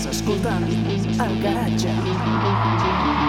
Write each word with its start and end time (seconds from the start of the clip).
Estàs 0.00 0.16
escoltant 0.16 0.64
El 1.26 1.34
Garatge. 1.44 3.19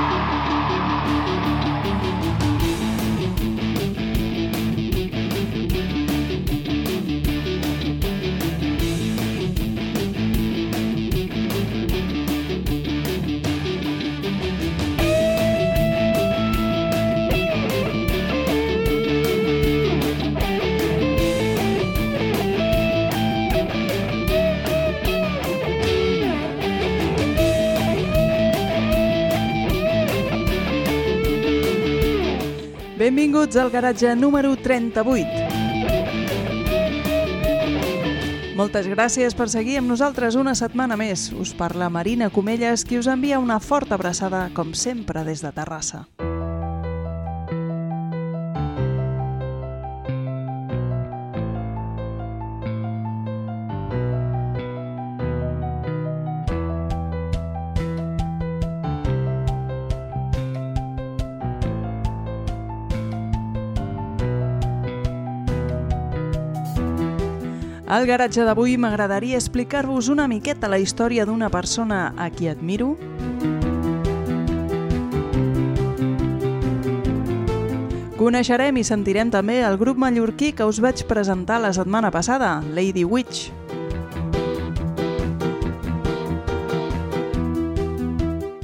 Benvinguts 33.52 33.58
al 33.58 33.82
garatge 33.82 34.16
número 34.16 34.56
38. 34.56 35.28
Moltes 38.56 38.88
gràcies 38.88 39.36
per 39.36 39.50
seguir 39.52 39.76
amb 39.82 39.92
nosaltres 39.92 40.40
una 40.40 40.56
setmana 40.56 40.96
més. 40.96 41.34
Us 41.36 41.52
parla 41.52 41.92
Marina 41.92 42.32
Comelles, 42.32 42.86
qui 42.88 42.96
us 43.02 43.12
envia 43.12 43.44
una 43.44 43.60
forta 43.60 44.00
abraçada, 44.00 44.48
com 44.56 44.72
sempre, 44.72 45.26
des 45.28 45.44
de 45.44 45.52
Terrassa. 45.52 46.08
Al 67.92 68.06
garatge 68.08 68.46
d'avui 68.48 68.78
m'agradaria 68.80 69.36
explicar-vos 69.36 70.08
una 70.08 70.24
miqueta 70.32 70.70
la 70.72 70.78
història 70.80 71.26
d'una 71.28 71.50
persona 71.52 72.14
a 72.16 72.30
qui 72.32 72.48
admiro, 72.48 72.96
Coneixerem 78.22 78.78
i 78.78 78.84
sentirem 78.86 79.32
també 79.34 79.58
el 79.66 79.76
grup 79.82 79.98
mallorquí 79.98 80.52
que 80.54 80.64
us 80.70 80.78
vaig 80.80 81.04
presentar 81.10 81.58
la 81.60 81.74
setmana 81.74 82.12
passada, 82.14 82.62
Lady 82.70 83.04
Witch. 83.04 83.50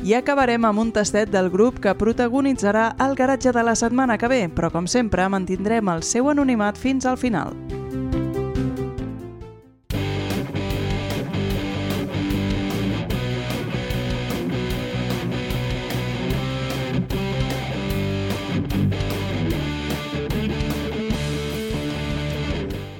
I 0.07 0.13
acabarem 0.15 0.63
amb 0.69 0.85
un 0.85 0.93
tastet 0.95 1.33
del 1.33 1.49
grup 1.49 1.81
que 1.83 1.97
protagonitzarà 1.97 2.93
el 3.03 3.17
garatge 3.17 3.51
de 3.51 3.65
la 3.65 3.75
setmana 3.75 4.15
que 4.21 4.29
ve, 4.31 4.43
però 4.47 4.69
com 4.71 4.87
sempre 4.87 5.27
mantindrem 5.27 5.89
el 5.89 6.05
seu 6.05 6.29
anonimat 6.29 6.77
fins 6.77 7.09
al 7.09 7.17
final. 7.17 7.66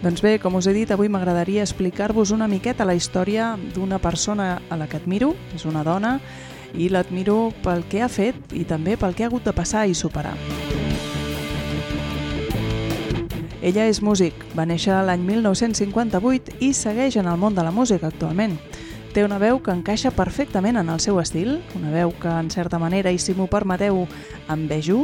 Doncs 0.08 0.22
bé, 0.24 0.38
com 0.40 0.56
us 0.56 0.70
he 0.70 0.72
dit, 0.72 0.88
avui 0.96 1.10
m'agradaria 1.12 1.66
explicar-vos 1.66 2.30
una 2.32 2.46
miqueta 2.48 2.86
la 2.88 2.94
història 2.96 3.50
d'una 3.76 3.98
persona 4.00 4.62
a 4.72 4.78
la 4.80 4.86
que 4.88 4.96
admiro, 5.02 5.34
és 5.52 5.66
una 5.68 5.82
dona, 5.84 6.14
i 6.72 6.88
l'admiro 6.88 7.50
pel 7.66 7.84
que 7.92 8.00
ha 8.00 8.08
fet 8.08 8.54
i 8.56 8.64
també 8.64 8.96
pel 8.96 9.18
que 9.18 9.26
ha 9.26 9.28
hagut 9.28 9.44
de 9.44 9.52
passar 9.52 9.82
i 9.84 9.98
superar. 10.00 10.32
Ella 13.60 13.90
és 13.92 14.00
músic, 14.00 14.46
va 14.56 14.64
néixer 14.64 14.96
l'any 14.96 15.26
1958 15.28 16.56
i 16.64 16.72
segueix 16.72 17.20
en 17.20 17.28
el 17.28 17.36
món 17.36 17.60
de 17.60 17.68
la 17.68 17.76
música 17.76 18.08
actualment. 18.08 18.56
Té 19.12 19.28
una 19.28 19.42
veu 19.44 19.60
que 19.60 19.76
encaixa 19.76 20.14
perfectament 20.16 20.80
en 20.80 20.88
el 20.88 21.04
seu 21.04 21.20
estil, 21.20 21.58
una 21.76 21.92
veu 21.92 22.16
que 22.16 22.32
en 22.32 22.48
certa 22.48 22.80
manera, 22.80 23.12
i 23.12 23.20
si 23.20 23.36
m'ho 23.36 23.52
permeteu, 23.52 24.06
envejo, 24.48 25.04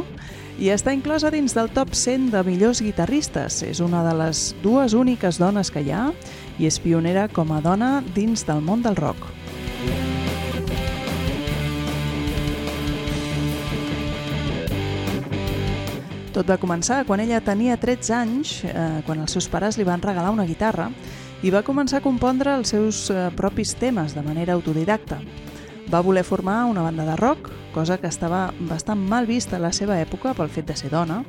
i 0.58 0.70
està 0.70 0.92
inclosa 0.94 1.32
dins 1.34 1.54
del 1.56 1.70
top 1.74 1.94
100 1.98 2.30
de 2.30 2.42
millors 2.46 2.82
guitarristes. 2.84 3.62
És 3.66 3.80
una 3.82 4.04
de 4.06 4.14
les 4.18 4.52
dues 4.62 4.94
úniques 4.94 5.38
dones 5.42 5.70
que 5.74 5.82
hi 5.82 5.90
ha 5.90 6.10
i 6.58 6.68
és 6.68 6.78
pionera 6.78 7.26
com 7.28 7.50
a 7.52 7.60
dona 7.64 7.98
dins 8.14 8.46
del 8.46 8.62
món 8.62 8.84
del 8.84 8.96
rock. 8.96 9.18
Tot 16.34 16.48
va 16.50 16.58
començar 16.58 17.04
quan 17.06 17.20
ella 17.22 17.38
tenia 17.46 17.76
13 17.78 18.14
anys, 18.14 18.56
eh, 18.66 19.02
quan 19.06 19.20
els 19.22 19.30
seus 19.30 19.46
pares 19.46 19.78
li 19.78 19.86
van 19.86 20.02
regalar 20.02 20.32
una 20.34 20.46
guitarra 20.46 20.88
i 21.46 21.50
va 21.54 21.62
començar 21.62 22.00
a 22.00 22.02
compondre 22.02 22.56
els 22.58 22.72
seus 22.74 23.04
eh, 23.10 23.28
propis 23.38 23.76
temes 23.78 24.16
de 24.16 24.22
manera 24.22 24.56
autodidacta. 24.56 25.20
Va 25.92 26.00
voler 26.00 26.24
formar 26.24 26.64
una 26.64 26.82
banda 26.82 27.04
de 27.04 27.16
rock, 27.16 27.50
cosa 27.74 27.98
que 27.98 28.08
estava 28.08 28.52
bastant 28.58 28.98
mal 28.98 29.26
vista 29.26 29.56
a 29.56 29.60
la 29.60 29.72
seva 29.72 29.98
època 30.00 30.32
pel 30.34 30.48
fet 30.48 30.66
de 30.70 30.76
ser 30.76 30.90
dona, 30.90 31.20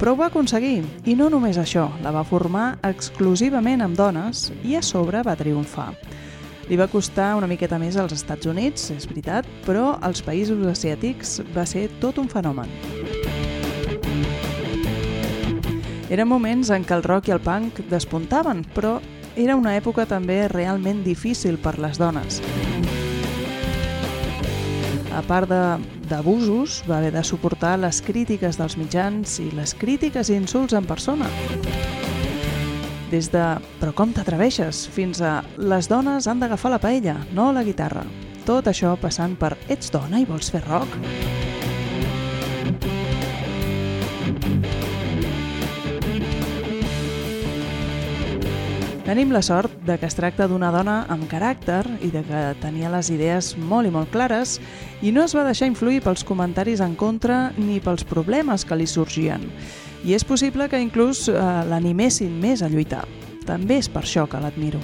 però 0.00 0.14
ho 0.14 0.16
va 0.16 0.30
aconseguir, 0.30 0.80
i 1.04 1.14
no 1.14 1.28
només 1.28 1.58
això, 1.60 1.90
la 2.00 2.12
va 2.14 2.24
formar 2.24 2.78
exclusivament 2.88 3.84
amb 3.84 3.98
dones 3.98 4.48
i 4.64 4.78
a 4.78 4.82
sobre 4.82 5.20
va 5.26 5.36
triomfar. 5.36 5.90
Li 6.70 6.78
va 6.80 6.88
costar 6.88 7.34
una 7.36 7.50
miqueta 7.50 7.78
més 7.82 7.98
als 8.00 8.14
Estats 8.16 8.48
Units, 8.48 8.88
és 8.94 9.04
veritat, 9.10 9.44
però 9.66 9.98
als 10.00 10.22
països 10.24 10.64
asiàtics 10.70 11.40
va 11.52 11.66
ser 11.66 11.88
tot 12.00 12.18
un 12.22 12.30
fenomen. 12.32 12.70
Eren 16.10 16.26
moments 16.26 16.72
en 16.74 16.86
què 16.86 16.96
el 16.96 17.04
rock 17.04 17.28
i 17.28 17.36
el 17.36 17.44
punk 17.44 17.84
despuntaven, 17.90 18.64
però 18.74 18.96
era 19.36 19.58
una 19.58 19.76
època 19.76 20.08
també 20.08 20.46
realment 20.48 21.04
difícil 21.04 21.58
per 21.60 21.76
les 21.78 22.00
dones 22.00 22.40
a 25.12 25.22
part 25.26 25.50
d'abusos, 26.08 26.80
va 26.88 26.98
haver 26.98 27.12
de 27.14 27.24
suportar 27.24 27.76
les 27.82 28.00
crítiques 28.02 28.58
dels 28.60 28.76
mitjans 28.78 29.38
i 29.42 29.50
les 29.56 29.74
crítiques 29.74 30.30
i 30.30 30.38
insults 30.38 30.76
en 30.78 30.86
persona. 30.86 31.28
Des 33.10 33.30
de 33.32 33.44
«però 33.80 33.90
com 33.96 34.14
t'atreveixes?» 34.14 34.86
fins 34.94 35.20
a 35.20 35.40
«les 35.58 35.90
dones 35.90 36.30
han 36.30 36.38
d'agafar 36.38 36.70
la 36.70 36.82
paella, 36.82 37.18
no 37.34 37.50
la 37.52 37.66
guitarra». 37.66 38.06
Tot 38.46 38.70
això 38.70 38.94
passant 38.96 39.34
per 39.36 39.56
«ets 39.68 39.90
dona 39.90 40.22
i 40.22 40.28
vols 40.28 40.50
fer 40.54 40.62
rock?» 40.68 41.49
Tenim 49.10 49.32
la 49.34 49.40
sort 49.42 49.72
de 49.82 49.96
que 49.98 50.06
es 50.06 50.14
tracta 50.14 50.46
d'una 50.46 50.68
dona 50.70 51.00
amb 51.10 51.24
caràcter 51.26 51.80
i 52.06 52.12
de 52.14 52.20
que 52.22 52.40
tenia 52.62 52.92
les 52.92 53.08
idees 53.10 53.48
molt 53.58 53.88
i 53.88 53.90
molt 53.90 54.12
clares 54.14 54.52
i 55.02 55.10
no 55.10 55.24
es 55.26 55.32
va 55.34 55.42
deixar 55.42 55.66
influir 55.66 55.98
pels 56.04 56.22
comentaris 56.22 56.78
en 56.78 56.94
contra 56.94 57.40
ni 57.56 57.80
pels 57.82 58.04
problemes 58.06 58.62
que 58.62 58.78
li 58.78 58.86
sorgien. 58.86 59.42
I 60.06 60.14
és 60.14 60.22
possible 60.22 60.68
que 60.70 60.78
inclús 60.78 61.24
eh, 61.26 61.34
l'animessin 61.66 62.36
més 62.38 62.62
a 62.62 62.68
lluitar. 62.70 63.02
També 63.48 63.80
és 63.82 63.90
per 63.90 64.04
això 64.04 64.28
que 64.30 64.38
l'admiro. 64.38 64.78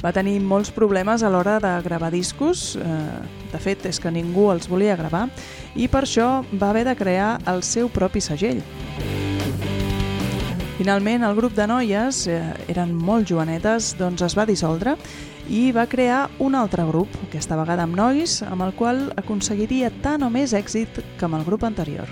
Va 0.00 0.14
tenir 0.16 0.38
molts 0.40 0.72
problemes 0.72 1.20
a 1.20 1.28
l'hora 1.28 1.60
de 1.60 1.74
gravar 1.84 2.14
discos, 2.16 2.78
eh, 2.80 3.37
de 3.52 3.60
fet 3.62 3.86
és 3.88 4.00
que 4.00 4.12
ningú 4.12 4.50
els 4.52 4.68
volia 4.68 4.96
gravar, 4.96 5.28
i 5.74 5.88
per 5.88 6.04
això 6.04 6.44
va 6.52 6.70
haver 6.70 6.84
de 6.88 6.96
crear 6.96 7.38
el 7.46 7.62
seu 7.62 7.88
propi 7.88 8.20
segell. 8.20 8.62
Finalment, 10.78 11.24
el 11.26 11.34
grup 11.34 11.56
de 11.56 11.66
noies, 11.66 12.26
eh, 12.30 12.38
eren 12.70 12.92
molt 12.94 13.26
jovenetes, 13.26 13.96
doncs 13.98 14.22
es 14.22 14.36
va 14.38 14.46
dissoldre 14.46 14.94
i 15.50 15.72
va 15.72 15.88
crear 15.90 16.28
un 16.38 16.54
altre 16.54 16.84
grup, 16.86 17.08
aquesta 17.26 17.56
vegada 17.58 17.82
amb 17.82 17.96
nois, 17.98 18.42
amb 18.46 18.62
el 18.62 18.74
qual 18.78 19.08
aconseguiria 19.18 19.90
tant 20.04 20.22
o 20.22 20.30
més 20.30 20.54
èxit 20.54 21.00
que 21.18 21.26
amb 21.26 21.40
el 21.40 21.44
grup 21.48 21.64
anterior. 21.66 22.06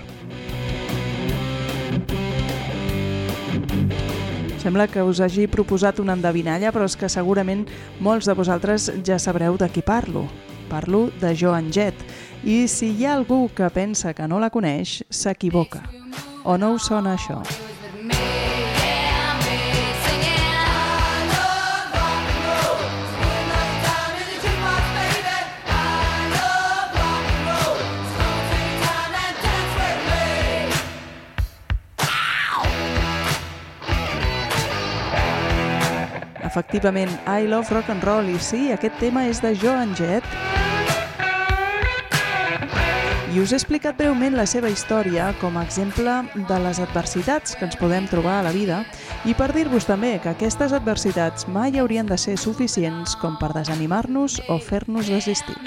Sembla 4.59 4.89
que 4.91 4.99
us 4.99 5.21
hagi 5.23 5.47
proposat 5.47 6.01
una 6.03 6.17
endevinalla, 6.17 6.73
però 6.75 6.89
és 6.89 6.97
que 6.99 7.07
segurament 7.07 7.63
molts 8.03 8.27
de 8.27 8.35
vosaltres 8.35 8.89
ja 9.07 9.15
sabreu 9.15 9.55
de 9.55 9.69
qui 9.71 9.79
parlo. 9.79 10.25
Parlo 10.67 11.07
de 11.21 11.33
Joan 11.35 11.71
Jett. 11.71 11.95
I 12.43 12.67
si 12.67 12.91
hi 12.93 13.07
ha 13.07 13.15
algú 13.15 13.47
que 13.55 13.69
pensa 13.73 14.13
que 14.13 14.27
no 14.27 14.39
la 14.39 14.51
coneix, 14.51 15.01
s'equivoca. 15.09 15.83
O 16.43 16.57
no 16.57 16.75
us 16.77 16.87
sona 16.91 17.15
això? 17.17 17.41
Efectivament, 36.57 37.11
I 37.27 37.45
Love 37.45 37.69
Rock 37.69 37.91
and 37.93 38.03
Roll, 38.03 38.31
i 38.33 38.39
sí, 38.41 38.71
aquest 38.73 38.97
tema 38.97 39.27
és 39.29 39.43
de 39.43 39.53
Joan 39.61 39.93
Jett. 39.99 40.56
I 43.27 43.41
us 43.41 43.51
he 43.51 43.57
explicat 43.57 43.97
breument 43.99 44.37
la 44.39 44.45
seva 44.47 44.69
història 44.71 45.33
com 45.41 45.57
a 45.59 45.63
exemple 45.65 46.13
de 46.47 46.59
les 46.63 46.79
adversitats 46.79 47.57
que 47.59 47.67
ens 47.67 47.75
podem 47.75 48.07
trobar 48.07 48.37
a 48.39 48.45
la 48.45 48.53
vida 48.55 48.77
i 49.27 49.35
per 49.35 49.49
dir-vos 49.51 49.83
també 49.83 50.13
que 50.23 50.31
aquestes 50.31 50.71
adversitats 50.71 51.43
mai 51.51 51.75
haurien 51.75 52.07
de 52.07 52.15
ser 52.17 52.37
suficients 52.39 53.17
com 53.19 53.35
per 53.35 53.51
desanimar-nos 53.57 54.39
o 54.47 54.57
fer-nos 54.63 55.11
desistir. 55.11 55.57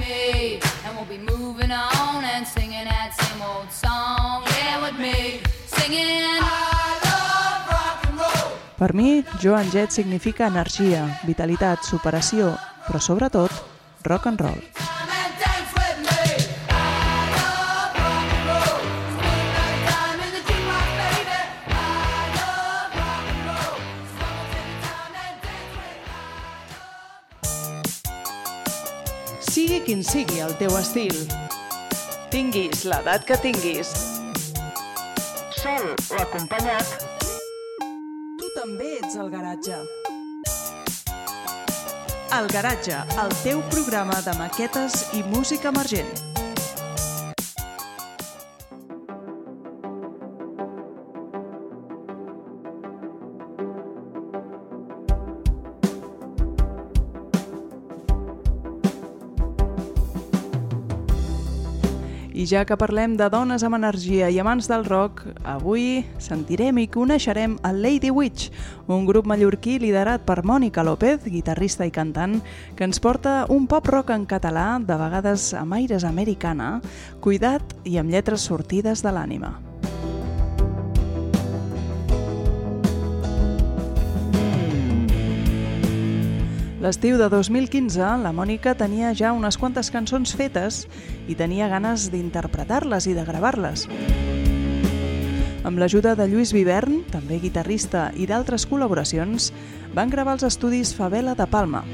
Per 8.81 8.93
mi, 8.97 9.11
Joan 9.37 9.69
Jett 9.69 9.93
significa 9.93 10.49
energia, 10.49 11.05
vitalitat, 11.29 11.85
superació, 11.85 12.55
però 12.89 13.05
sobretot 13.05 13.53
rock 14.09 14.33
and 14.33 14.49
roll. 14.49 14.80
Quin 29.91 30.05
sigui 30.07 30.39
el 30.39 30.53
teu 30.55 30.71
estil, 30.79 31.17
tinguis 32.31 32.85
l'edat 32.87 33.25
que 33.27 33.35
tinguis, 33.43 33.89
sol 35.57 35.89
o 36.15 36.21
acompanyat, 36.23 37.09
tu 38.39 38.53
també 38.55 38.93
ets 39.01 39.19
al 39.19 39.35
garatge. 39.35 39.83
El 42.39 42.47
Garatge, 42.55 43.03
el 43.19 43.35
teu 43.43 43.67
programa 43.75 44.23
de 44.23 44.39
maquetes 44.39 45.09
i 45.19 45.27
música 45.27 45.75
emergent. 45.75 46.30
Ja 62.51 62.65
que 62.67 62.75
parlem 62.75 63.13
de 63.15 63.29
dones 63.31 63.63
amb 63.63 63.77
energia 63.79 64.27
i 64.33 64.39
amants 64.43 64.67
del 64.71 64.83
rock, 64.89 65.23
avui 65.47 66.03
sentirem 66.19 66.81
i 66.83 66.89
coneixerem 66.91 67.55
el 67.69 67.79
Lady 67.85 68.11
Witch, 68.11 68.51
un 68.91 69.07
grup 69.07 69.29
mallorquí 69.31 69.79
liderat 69.79 70.27
per 70.27 70.41
Mònica 70.43 70.83
López, 70.83 71.23
guitarrista 71.31 71.87
i 71.87 71.95
cantant, 71.95 72.41
que 72.75 72.89
ens 72.89 72.99
porta 72.99 73.45
un 73.55 73.71
pop 73.71 73.87
rock 73.87 74.11
en 74.17 74.27
català, 74.27 74.69
de 74.83 74.99
vegades 74.99 75.53
amb 75.55 75.79
aires 75.79 76.05
americana, 76.05 76.79
cuidat 77.23 77.77
i 77.85 78.01
amb 78.03 78.11
lletres 78.11 78.51
sortides 78.51 79.07
de 79.07 79.15
l'ànima. 79.15 79.70
L'estiu 86.81 87.19
de 87.21 87.27
2015, 87.29 88.01
la 88.23 88.31
Mònica 88.33 88.73
tenia 88.73 89.11
ja 89.13 89.35
unes 89.37 89.59
quantes 89.61 89.91
cançons 89.93 90.31
fetes 90.33 90.87
i 91.29 91.35
tenia 91.37 91.67
ganes 91.69 92.07
d'interpretar-les 92.09 93.05
i 93.05 93.13
de 93.13 93.25
gravar-les. 93.29 93.85
Amb 95.61 95.77
l'ajuda 95.77 96.15
de 96.17 96.25
Lluís 96.25 96.55
Vivern, 96.57 97.03
també 97.13 97.37
guitarrista, 97.43 98.09
i 98.17 98.25
d'altres 98.25 98.65
col·laboracions, 98.65 99.51
van 99.93 100.09
gravar 100.09 100.39
els 100.39 100.47
estudis 100.49 100.95
Favela 100.97 101.37
de 101.37 101.45
Palma. 101.53 101.85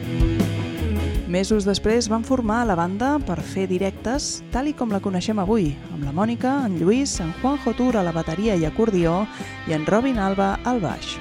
Mesos 1.26 1.66
després 1.66 2.06
van 2.06 2.22
formar 2.22 2.62
la 2.70 2.78
banda 2.78 3.16
per 3.26 3.40
fer 3.42 3.66
directes 3.66 4.44
tal 4.54 4.70
i 4.70 4.76
com 4.78 4.94
la 4.94 5.02
coneixem 5.02 5.42
avui, 5.42 5.72
amb 5.90 6.06
la 6.06 6.14
Mònica, 6.14 6.60
en 6.70 6.78
Lluís, 6.78 7.18
en 7.18 7.34
Juanjo 7.42 7.74
Tur 7.74 7.96
a 7.98 8.06
la 8.06 8.14
bateria 8.14 8.54
i 8.54 8.70
acordió 8.70 9.24
i 9.66 9.74
en 9.74 9.82
Robin 9.90 10.22
Alba 10.22 10.60
al 10.62 10.78
baix. 10.78 11.18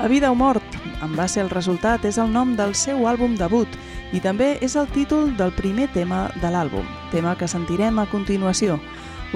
A 0.00 0.08
vida 0.08 0.30
o 0.30 0.34
mort, 0.34 0.64
en 1.04 1.12
va 1.12 1.26
ser 1.28 1.42
el 1.44 1.50
resultat, 1.52 2.06
és 2.08 2.16
el 2.16 2.30
nom 2.32 2.54
del 2.56 2.70
seu 2.72 3.02
àlbum 3.04 3.34
debut 3.36 3.68
i 4.16 4.20
també 4.24 4.54
és 4.64 4.72
el 4.80 4.86
títol 4.94 5.34
del 5.36 5.52
primer 5.52 5.90
tema 5.92 6.22
de 6.40 6.48
l'àlbum, 6.48 6.86
tema 7.12 7.34
que 7.36 7.44
sentirem 7.44 8.00
a 8.00 8.06
continuació. 8.08 8.78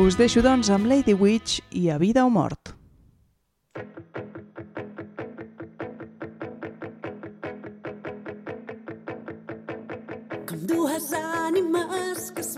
Us 0.00 0.16
deixo 0.16 0.40
doncs 0.40 0.70
amb 0.72 0.88
Lady 0.88 1.12
Witch 1.12 1.60
i 1.68 1.90
A 1.92 1.98
vida 2.00 2.24
o 2.24 2.30
mort. 2.32 2.72
Com 10.48 10.64
dues 10.64 11.12
ànimes 11.12 12.30
que 12.32 12.48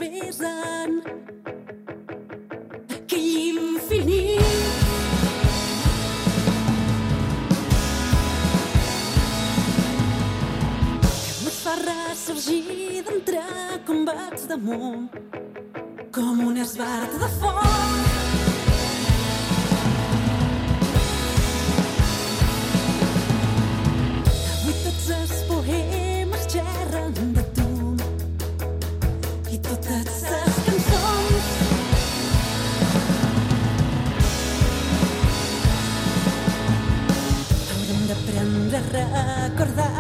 d'amor 14.66 15.08
com 16.12 16.40
un 16.48 16.56
esbart 16.56 17.12
de 17.20 17.28
foc. 17.38 17.60
Avui 24.54 24.74
tots 24.84 25.10
els 25.18 25.34
poemes 25.50 26.48
xerren 26.54 27.14
de 27.36 27.44
tu 27.58 27.68
i 29.54 29.60
totes 29.68 30.18
les 30.30 30.58
cançons 30.68 31.52
haurem 37.70 38.02
d'aprendre 38.10 38.82
a 38.82 39.28
recordar 39.44 39.95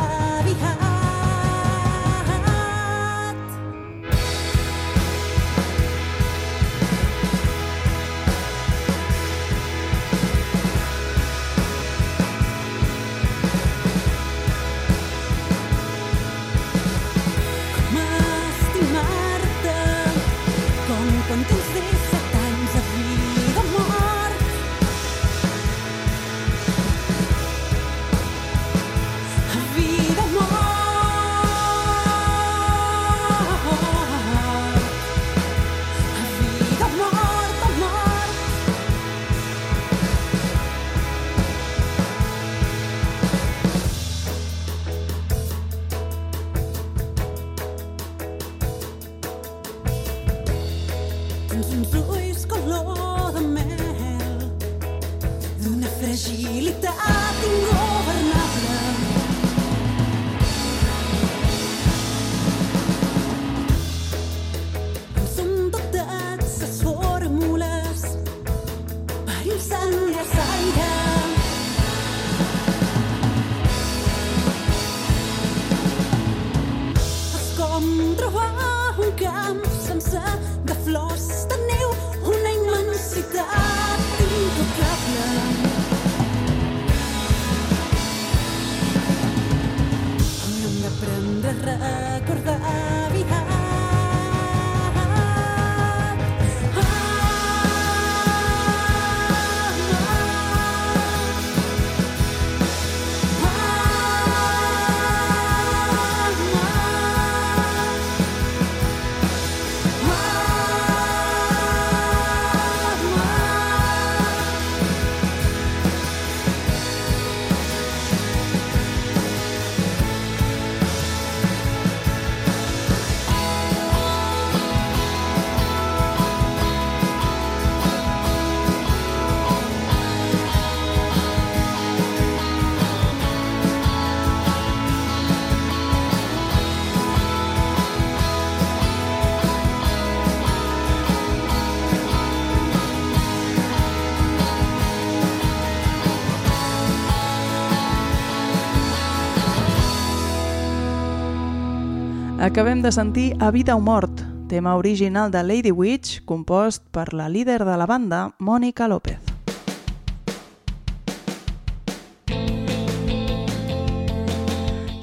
Acabem 152.56 152.80
de 152.80 152.90
sentir 152.90 153.36
A 153.38 153.50
Vida 153.50 153.76
o 153.76 153.80
Mort, 153.80 154.22
tema 154.48 154.76
original 154.76 155.30
de 155.30 155.42
Lady 155.42 155.70
Witch, 155.70 156.24
compost 156.24 156.82
per 156.88 157.12
la 157.12 157.28
líder 157.28 157.66
de 157.66 157.76
la 157.76 157.84
banda, 157.84 158.32
Mònica 158.40 158.88
López. 158.88 159.20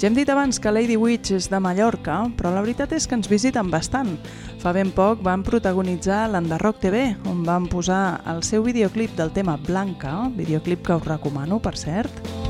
Ja 0.01 0.09
hem 0.09 0.17
dit 0.17 0.31
abans 0.33 0.57
que 0.57 0.73
Lady 0.73 0.97
Witch 0.97 1.37
és 1.37 1.45
de 1.53 1.59
Mallorca, 1.61 2.23
però 2.33 2.49
la 2.55 2.63
veritat 2.65 2.97
és 2.97 3.05
que 3.05 3.13
ens 3.13 3.29
visiten 3.29 3.69
bastant. 3.69 4.15
Fa 4.57 4.73
ben 4.73 4.89
poc 4.89 5.21
van 5.21 5.45
protagonitzar 5.45 6.31
l'Enderrock 6.33 6.81
TV, 6.81 7.11
on 7.29 7.45
van 7.45 7.69
posar 7.69 8.23
el 8.33 8.41
seu 8.41 8.65
videoclip 8.65 9.13
del 9.13 9.29
tema 9.29 9.59
Blanca, 9.61 10.23
videoclip 10.33 10.81
que 10.81 10.97
us 10.97 11.05
recomano, 11.05 11.61
per 11.61 11.77
cert. 11.77 12.42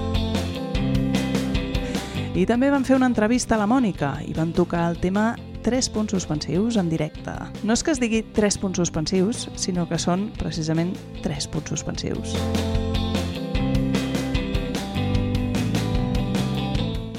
I 2.33 2.47
també 2.49 2.71
van 2.73 2.81
fer 2.81 2.95
una 2.97 3.05
entrevista 3.05 3.53
a 3.53 3.59
la 3.61 3.67
Mònica 3.69 4.15
i 4.25 4.31
van 4.33 4.55
tocar 4.57 4.87
el 4.89 4.95
tema 4.97 5.35
tres 5.61 5.85
punts 5.93 6.15
suspensius 6.15 6.79
en 6.81 6.89
directe. 6.89 7.29
No 7.61 7.75
és 7.77 7.83
que 7.85 7.93
es 7.93 8.01
digui 8.01 8.23
tres 8.33 8.57
punts 8.57 8.81
suspensius, 8.81 9.43
sinó 9.53 9.85
que 9.85 9.99
són 10.01 10.31
precisament 10.39 10.95
tres 11.21 11.45
punts 11.45 11.69
suspensius. 11.69 12.33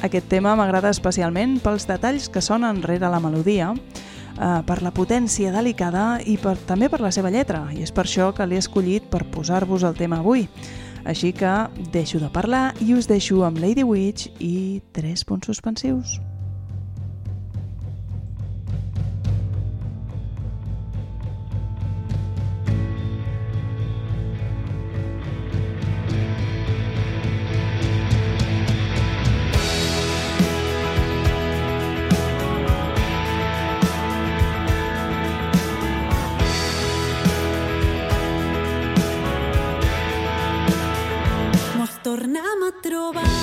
Aquest 0.03 0.27
tema 0.29 0.57
m'agrada 0.59 0.91
especialment 0.91 1.61
pels 1.63 1.87
detalls 1.87 2.27
que 2.29 2.43
sonen 2.43 2.83
rere 2.83 3.07
la 3.07 3.23
melodia, 3.23 3.71
eh, 3.71 4.63
per 4.67 4.83
la 4.83 4.91
potència 4.91 5.55
delicada 5.55 6.19
i 6.27 6.35
per, 6.43 6.59
també 6.67 6.91
per 6.91 7.01
la 7.01 7.15
seva 7.15 7.31
lletra, 7.31 7.69
i 7.71 7.87
és 7.87 7.95
per 7.95 8.09
això 8.09 8.33
que 8.35 8.51
l'he 8.51 8.59
escollit 8.59 9.07
per 9.15 9.29
posar-vos 9.31 9.87
el 9.87 9.95
tema 9.95 10.19
avui. 10.19 10.49
Així 11.05 11.33
que 11.37 11.55
deixo 11.93 12.21
de 12.21 12.31
parlar 12.33 12.73
i 12.81 12.95
us 12.97 13.09
deixo 13.11 13.45
amb 13.45 13.61
Lady 13.61 13.85
Witch 13.85 14.31
i 14.41 14.81
tres 14.97 15.25
punts 15.29 15.53
suspensius. 15.53 16.19
Trobar. 42.83 43.34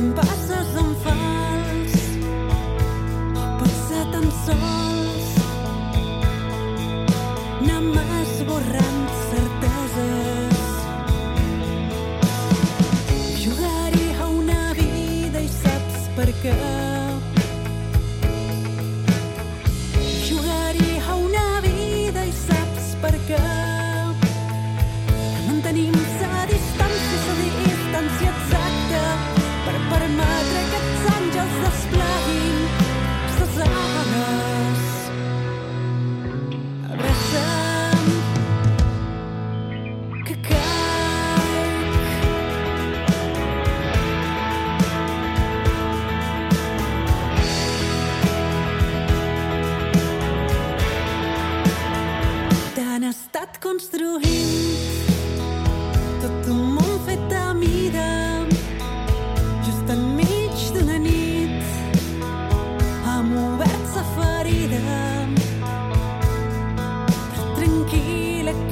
I 0.00 0.12
feim 0.14 0.29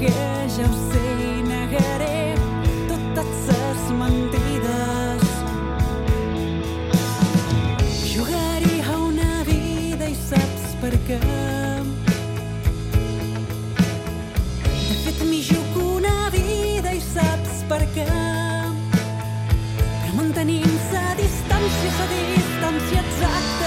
que 0.00 0.12
ja 0.54 0.66
ho 0.70 0.76
sé 0.90 1.06
i 1.26 1.42
negaré 1.42 2.34
totes 2.86 3.30
ses 3.46 3.80
mentides. 3.98 5.24
Jugaré 8.12 8.76
a 8.92 8.96
una 8.96 9.42
vida 9.48 10.06
i 10.06 10.14
saps 10.14 10.76
per 10.82 10.94
què? 11.08 11.18
De 14.86 14.94
fet, 15.02 15.18
m'hi 15.26 15.42
jugo 15.50 15.96
una 15.96 16.30
vida 16.30 16.94
i 16.94 17.02
saps 17.02 17.64
per 17.70 17.82
què. 17.96 18.08
Per 19.82 20.10
mantenir 20.14 20.62
la 20.94 21.08
distància, 21.18 21.90
la 21.98 22.06
distància 22.14 23.02
exacta, 23.02 23.57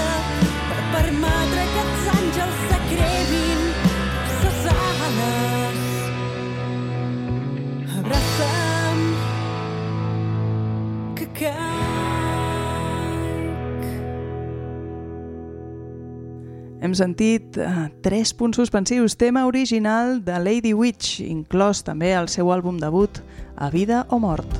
Hem 16.82 16.96
sentit 16.98 17.54
uh, 17.62 17.84
tres 18.02 18.32
punts 18.34 18.58
suspensius, 18.58 19.14
tema 19.14 19.44
original 19.46 20.16
de 20.26 20.34
Lady 20.42 20.72
Witch, 20.74 21.20
inclòs 21.22 21.84
també 21.86 22.10
al 22.10 22.26
seu 22.26 22.50
àlbum 22.50 22.80
debut, 22.82 23.20
A 23.54 23.68
Vida 23.70 24.00
o 24.10 24.18
Mort. 24.18 24.50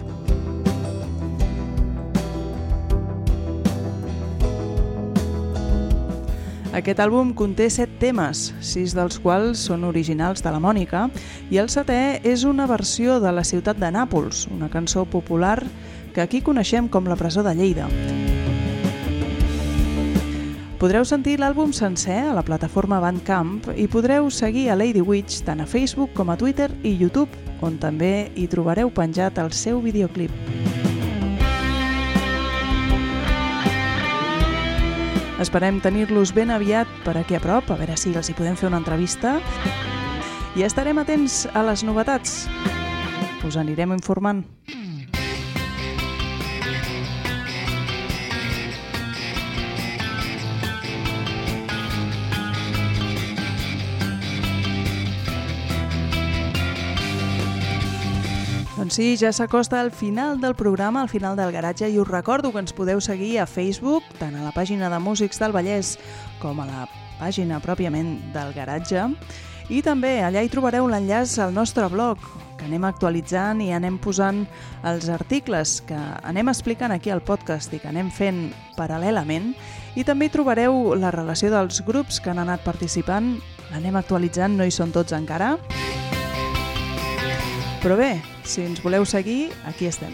Aquest 6.72 7.02
àlbum 7.02 7.34
conté 7.34 7.66
set 7.74 7.98
temes, 7.98 8.52
sis 8.62 8.94
dels 8.94 9.18
quals 9.18 9.66
són 9.66 9.82
originals 9.90 10.46
de 10.46 10.54
la 10.54 10.62
Mònica, 10.62 11.08
i 11.50 11.58
el 11.58 11.74
setè 11.74 12.22
és 12.22 12.46
una 12.46 12.70
versió 12.70 13.18
de 13.18 13.34
la 13.34 13.42
ciutat 13.42 13.82
de 13.82 13.90
Nàpols, 13.90 14.46
una 14.54 14.70
cançó 14.70 15.02
popular 15.10 15.58
que 16.14 16.22
aquí 16.22 16.38
coneixem 16.40 16.86
com 16.86 17.10
la 17.10 17.18
presó 17.18 17.42
de 17.42 17.58
Lleida. 17.58 17.90
Podreu 20.82 21.04
sentir 21.06 21.36
l'àlbum 21.38 21.70
sencer 21.70 22.16
a 22.26 22.32
la 22.34 22.42
plataforma 22.42 22.96
Bandcamp 22.98 23.68
i 23.78 23.84
podreu 23.86 24.26
seguir 24.34 24.64
a 24.66 24.74
Lady 24.74 24.98
Witch 24.98 25.44
tant 25.46 25.62
a 25.62 25.66
Facebook 25.70 26.10
com 26.18 26.32
a 26.32 26.34
Twitter 26.34 26.66
i 26.82 26.90
YouTube, 26.98 27.30
on 27.62 27.76
també 27.78 28.32
hi 28.34 28.48
trobareu 28.50 28.90
penjat 28.90 29.38
el 29.38 29.52
seu 29.54 29.78
videoclip. 29.78 30.34
Esperem 35.38 35.78
tenir-los 35.86 36.34
ben 36.34 36.50
aviat 36.50 36.90
per 37.06 37.14
aquí 37.20 37.38
a 37.38 37.44
prop, 37.46 37.70
a 37.70 37.78
veure 37.78 37.94
si 37.94 38.10
els 38.10 38.34
hi 38.34 38.34
podem 38.34 38.58
fer 38.58 38.66
una 38.66 38.82
entrevista. 38.82 39.38
I 40.58 40.66
estarem 40.66 40.98
atents 40.98 41.44
a 41.54 41.62
les 41.62 41.86
novetats. 41.86 42.48
Us 43.46 43.54
anirem 43.54 43.94
informant. 43.94 44.48
Doncs 58.92 59.00
sí, 59.00 59.16
ja 59.16 59.30
s'acosta 59.32 59.80
al 59.80 59.90
final 59.90 60.38
del 60.38 60.54
programa, 60.54 61.00
al 61.00 61.08
final 61.08 61.34
del 61.34 61.50
garatge, 61.50 61.88
i 61.88 61.96
us 61.98 62.06
recordo 62.06 62.50
que 62.52 62.60
ens 62.60 62.74
podeu 62.76 63.00
seguir 63.00 63.38
a 63.40 63.46
Facebook, 63.48 64.04
tant 64.18 64.34
a 64.36 64.42
la 64.44 64.50
pàgina 64.52 64.90
de 64.92 64.98
Músics 65.00 65.38
del 65.40 65.54
Vallès 65.56 65.94
com 66.42 66.58
a 66.60 66.66
la 66.68 66.82
pàgina 67.16 67.56
pròpiament 67.64 68.18
del 68.34 68.52
garatge, 68.52 69.06
i 69.72 69.80
també 69.80 70.18
allà 70.20 70.42
hi 70.44 70.50
trobareu 70.52 70.90
l'enllaç 70.92 71.38
al 71.40 71.54
nostre 71.56 71.88
blog, 71.88 72.20
que 72.58 72.66
anem 72.68 72.84
actualitzant 72.84 73.62
i 73.64 73.70
anem 73.72 73.96
posant 73.96 74.42
els 74.84 75.08
articles 75.08 75.78
que 75.88 75.96
anem 75.96 76.52
explicant 76.52 76.92
aquí 76.92 77.08
al 77.08 77.24
podcast 77.24 77.72
i 77.72 77.80
que 77.80 77.88
anem 77.88 78.10
fent 78.12 78.50
paral·lelament, 78.76 79.54
i 79.96 80.04
també 80.04 80.28
hi 80.28 80.34
trobareu 80.36 80.92
la 81.00 81.14
relació 81.16 81.48
dels 81.48 81.80
grups 81.88 82.20
que 82.20 82.28
han 82.28 82.44
anat 82.44 82.60
participant, 82.60 83.38
l'anem 83.72 83.96
actualitzant, 83.96 84.60
no 84.60 84.68
hi 84.68 84.76
són 84.82 84.92
tots 84.92 85.16
encara, 85.16 85.54
però 87.80 87.96
bé, 87.96 88.12
si 88.44 88.62
ens 88.66 88.82
voleu 88.82 89.04
seguir, 89.06 89.50
aquí 89.66 89.86
estem. 89.86 90.12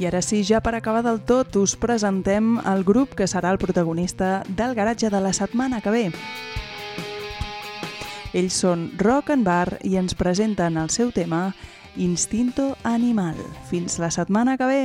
I 0.00 0.06
ara 0.08 0.22
sí, 0.24 0.40
ja 0.48 0.62
per 0.64 0.72
acabar 0.78 1.02
del 1.04 1.18
tot, 1.28 1.58
us 1.60 1.74
presentem 1.76 2.54
el 2.64 2.86
grup 2.88 3.12
que 3.18 3.26
serà 3.28 3.50
el 3.52 3.60
protagonista 3.60 4.40
del 4.48 4.72
garatge 4.74 5.10
de 5.12 5.20
la 5.20 5.34
setmana 5.36 5.82
que 5.84 5.92
ve. 5.92 6.06
Ells 8.32 8.56
són 8.62 8.88
Rock 8.96 9.34
and 9.34 9.44
Bar 9.44 9.76
i 9.84 9.98
ens 10.00 10.16
presenten 10.16 10.80
el 10.80 10.88
seu 10.88 11.12
tema 11.12 11.50
Instinto 11.96 12.76
Animal. 12.82 13.36
Fins 13.68 13.98
la 13.98 14.08
setmana 14.14 14.56
que 14.56 14.70
ve! 14.70 14.82